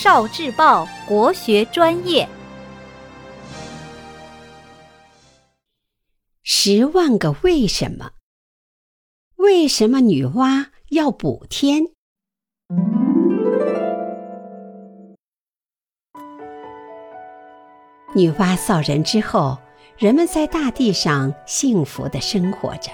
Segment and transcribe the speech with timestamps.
[0.00, 2.28] 少智报国学专业。
[6.44, 8.12] 十万个为什么？
[9.38, 11.82] 为什么女娲要补天？
[18.14, 19.58] 女娲造人之后，
[19.96, 22.92] 人们在大地上幸福的生活着。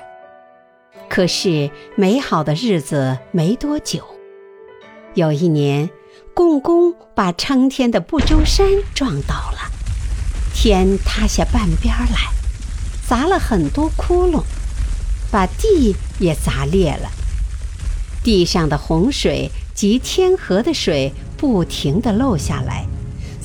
[1.10, 4.02] 可是，美好的日子没多久。
[5.12, 5.90] 有一年，
[6.34, 9.70] 共工把撑天的不周山撞倒了，
[10.52, 12.30] 天塌下半边来，
[13.08, 14.42] 砸了很多窟窿，
[15.30, 17.08] 把地也砸裂了。
[18.22, 22.84] 地上的洪水及天河的水不停地漏下来。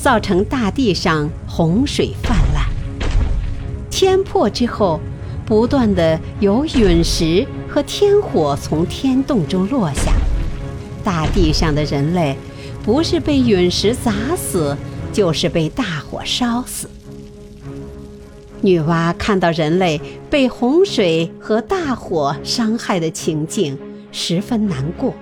[0.01, 2.65] 造成大地上洪水泛滥，
[3.91, 4.97] 天破之后，
[5.45, 10.13] 不断的有陨石和天火从天洞中落下，
[11.03, 12.37] 大地上的人类
[12.83, 14.75] 不是被陨石砸死，
[15.13, 16.89] 就是被大火烧死。
[18.61, 23.77] 女娲看到人类被洪水和大火伤害的情景，
[24.11, 25.13] 十分难过，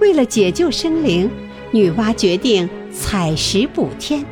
[0.00, 1.30] 为了解救生灵。
[1.74, 4.22] 女娲决定采石补天，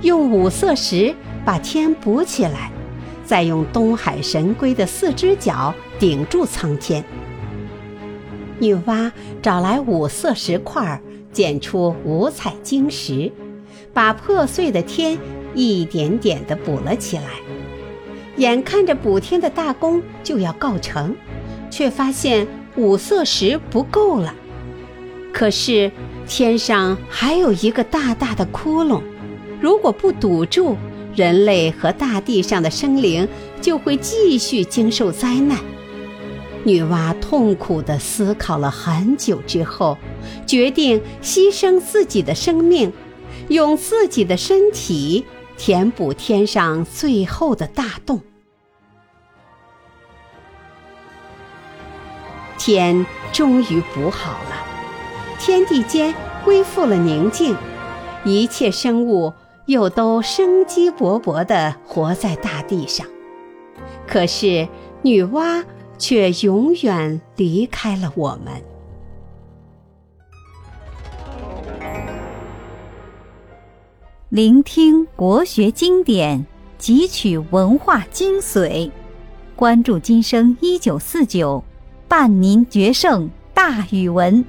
[0.00, 1.14] 用五色石
[1.44, 2.72] 把天补起来，
[3.26, 7.04] 再用东海神龟的四只脚顶住苍天。
[8.58, 10.98] 女娲找来五色石块，
[11.32, 13.30] 剪出五彩晶石，
[13.92, 15.18] 把破碎的天
[15.54, 17.24] 一点点地补了起来。
[18.36, 21.14] 眼看着补天的大功就要告成，
[21.70, 24.34] 却发现五色石不够了。
[25.32, 25.90] 可是。
[26.30, 29.00] 天上还有一个大大的窟窿，
[29.62, 30.76] 如果不堵住，
[31.16, 33.26] 人类和大地上的生灵
[33.62, 35.56] 就会继续经受灾难。
[36.68, 39.96] 女娲痛苦地思考了很久之后，
[40.46, 42.92] 决定牺牲自己的生命，
[43.48, 45.24] 用自己的身体
[45.56, 48.20] 填补天上最后的大洞。
[52.58, 54.66] 天终于补好了。
[55.38, 56.14] 天地间
[56.44, 57.56] 恢复了宁静，
[58.26, 59.32] 一切生物
[59.64, 63.06] 又都生机勃勃地活在大地上。
[64.06, 64.68] 可是
[65.00, 65.64] 女娲
[65.98, 68.62] 却永远离开了我们。
[74.28, 76.46] 聆听国学经典，
[76.78, 78.90] 汲取文化精髓，
[79.56, 81.64] 关注今生一九四九，
[82.06, 84.44] 伴您决胜大语文。